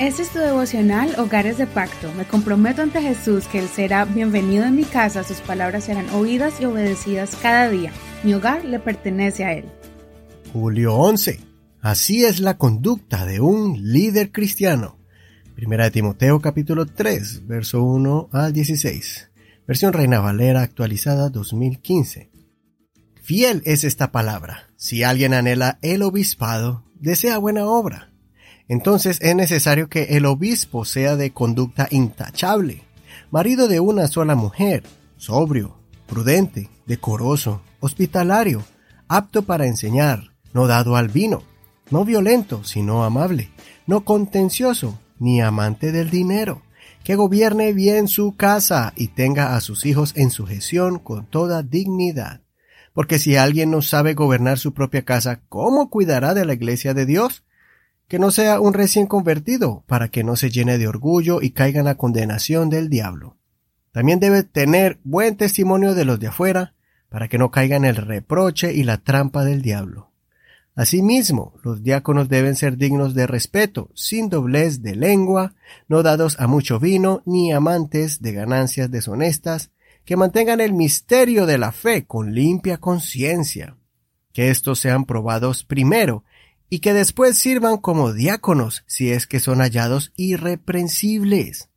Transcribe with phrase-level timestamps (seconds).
[0.00, 2.12] Este es tu devocional Hogares de Pacto.
[2.14, 6.60] Me comprometo ante Jesús que Él será bienvenido en mi casa, sus palabras serán oídas
[6.60, 7.92] y obedecidas cada día.
[8.24, 9.66] Mi hogar le pertenece a Él.
[10.52, 11.38] Julio 11.
[11.80, 14.98] Así es la conducta de un líder cristiano.
[15.54, 19.30] Primera de Timoteo capítulo 3, verso 1 al 16.
[19.64, 22.32] Versión Reina Valera actualizada 2015.
[23.22, 24.70] Fiel es esta palabra.
[24.74, 28.10] Si alguien anhela el obispado, desea buena obra
[28.68, 32.82] entonces es necesario que el obispo sea de conducta intachable,
[33.30, 34.84] marido de una sola mujer,
[35.16, 38.64] sobrio, prudente, decoroso, hospitalario,
[39.08, 41.42] apto para enseñar, no dado al vino,
[41.90, 43.50] no violento, sino amable,
[43.86, 46.62] no contencioso, ni amante del dinero,
[47.04, 52.40] que gobierne bien su casa y tenga a sus hijos en sujeción con toda dignidad.
[52.94, 57.06] Porque si alguien no sabe gobernar su propia casa, ¿cómo cuidará de la iglesia de
[57.06, 57.44] Dios?
[58.14, 61.80] Que no sea un recién convertido, para que no se llene de orgullo y caiga
[61.80, 63.38] en la condenación del diablo.
[63.90, 66.74] También debe tener buen testimonio de los de afuera,
[67.08, 70.12] para que no caiga en el reproche y la trampa del diablo.
[70.76, 75.56] Asimismo, los diáconos deben ser dignos de respeto, sin doblez de lengua,
[75.88, 79.72] no dados a mucho vino, ni amantes de ganancias deshonestas,
[80.04, 83.76] que mantengan el misterio de la fe con limpia conciencia.
[84.32, 86.22] Que estos sean probados primero,
[86.74, 91.68] y que después sirvan como diáconos si es que son hallados irreprensibles.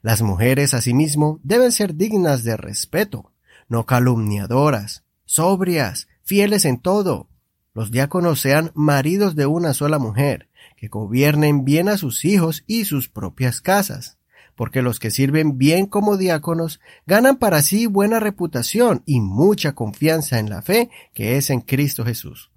[0.00, 3.34] Las mujeres asimismo deben ser dignas de respeto,
[3.68, 7.28] no calumniadoras, sobrias, fieles en todo.
[7.74, 12.86] Los diáconos sean maridos de una sola mujer, que gobiernen bien a sus hijos y
[12.86, 14.16] sus propias casas,
[14.54, 20.38] porque los que sirven bien como diáconos ganan para sí buena reputación y mucha confianza
[20.38, 22.55] en la fe que es en Cristo Jesús.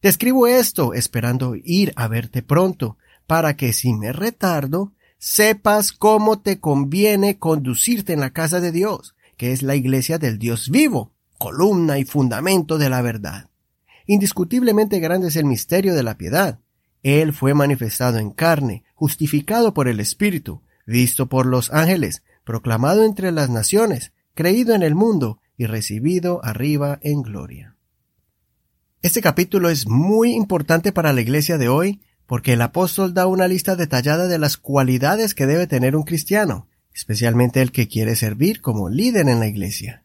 [0.00, 6.38] Te escribo esto esperando ir a verte pronto, para que si me retardo, sepas cómo
[6.38, 11.12] te conviene conducirte en la casa de Dios, que es la iglesia del Dios vivo,
[11.36, 13.50] columna y fundamento de la verdad.
[14.06, 16.60] Indiscutiblemente grande es el misterio de la piedad.
[17.02, 23.32] Él fue manifestado en carne, justificado por el Espíritu, visto por los ángeles, proclamado entre
[23.32, 27.77] las naciones, creído en el mundo y recibido arriba en gloria.
[29.00, 33.46] Este capítulo es muy importante para la iglesia de hoy porque el apóstol da una
[33.46, 38.60] lista detallada de las cualidades que debe tener un cristiano, especialmente el que quiere servir
[38.60, 40.02] como líder en la iglesia.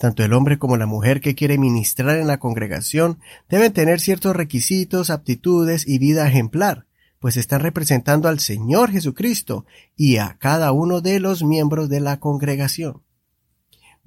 [0.00, 3.18] Tanto el hombre como la mujer que quiere ministrar en la congregación
[3.48, 6.86] deben tener ciertos requisitos, aptitudes y vida ejemplar,
[7.18, 12.20] pues están representando al Señor Jesucristo y a cada uno de los miembros de la
[12.20, 13.02] congregación.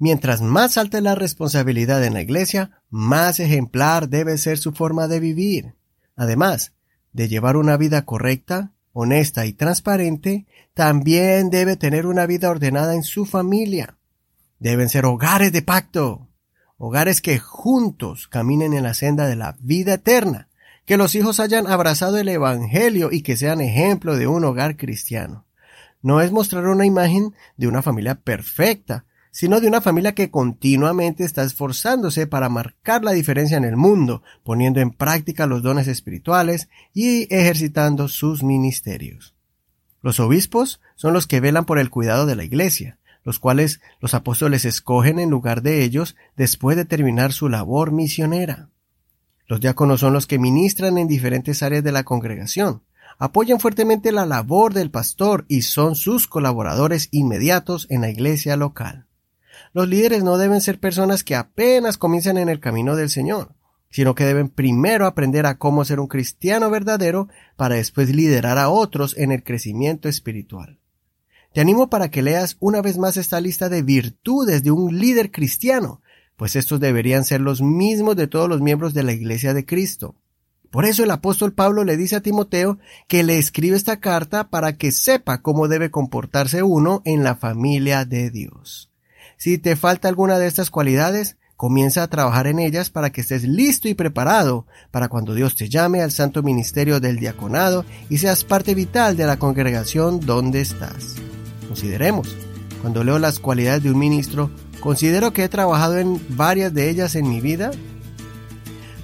[0.00, 5.20] Mientras más alta la responsabilidad en la iglesia, más ejemplar debe ser su forma de
[5.20, 5.74] vivir.
[6.16, 6.72] Además
[7.12, 13.02] de llevar una vida correcta, honesta y transparente, también debe tener una vida ordenada en
[13.02, 13.98] su familia.
[14.58, 16.28] Deben ser hogares de pacto,
[16.78, 20.48] hogares que juntos caminen en la senda de la vida eterna,
[20.86, 25.44] que los hijos hayan abrazado el Evangelio y que sean ejemplo de un hogar cristiano.
[26.00, 31.24] No es mostrar una imagen de una familia perfecta, sino de una familia que continuamente
[31.24, 36.68] está esforzándose para marcar la diferencia en el mundo, poniendo en práctica los dones espirituales
[36.92, 39.34] y ejercitando sus ministerios.
[40.02, 44.14] Los obispos son los que velan por el cuidado de la iglesia, los cuales los
[44.14, 48.70] apóstoles escogen en lugar de ellos después de terminar su labor misionera.
[49.46, 52.82] Los diáconos son los que ministran en diferentes áreas de la congregación,
[53.18, 59.06] apoyan fuertemente la labor del pastor y son sus colaboradores inmediatos en la iglesia local.
[59.72, 63.54] Los líderes no deben ser personas que apenas comienzan en el camino del Señor,
[63.90, 68.68] sino que deben primero aprender a cómo ser un cristiano verdadero para después liderar a
[68.68, 70.78] otros en el crecimiento espiritual.
[71.52, 75.32] Te animo para que leas una vez más esta lista de virtudes de un líder
[75.32, 76.00] cristiano,
[76.36, 80.14] pues estos deberían ser los mismos de todos los miembros de la Iglesia de Cristo.
[80.70, 82.78] Por eso el apóstol Pablo le dice a Timoteo
[83.08, 88.04] que le escribe esta carta para que sepa cómo debe comportarse uno en la familia
[88.04, 88.89] de Dios.
[89.40, 93.42] Si te falta alguna de estas cualidades, comienza a trabajar en ellas para que estés
[93.44, 98.44] listo y preparado para cuando Dios te llame al santo ministerio del diaconado y seas
[98.44, 101.14] parte vital de la congregación donde estás.
[101.68, 102.36] Consideremos,
[102.82, 104.50] cuando leo las cualidades de un ministro,
[104.80, 107.70] ¿considero que he trabajado en varias de ellas en mi vida?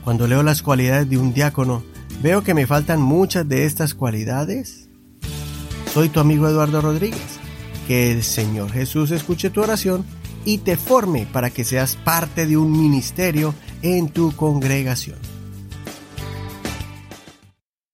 [0.04, 1.82] Cuando leo las cualidades de un diácono,
[2.22, 4.90] ¿veo que me faltan muchas de estas cualidades?
[5.94, 7.40] Soy tu amigo Eduardo Rodríguez.
[7.88, 10.04] Que el Señor Jesús escuche tu oración
[10.46, 15.35] y te forme para que seas parte de un ministerio en tu congregación.